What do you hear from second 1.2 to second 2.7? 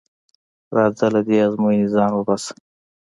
دې ازموینې ځان وباسه.